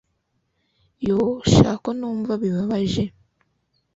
yoo 1.07 1.29
sha 1.53 1.71
ko 1.83 1.89
numva 1.99 2.31
bimbabaje 2.41 3.03